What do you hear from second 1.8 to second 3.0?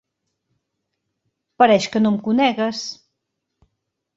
que no em conegues!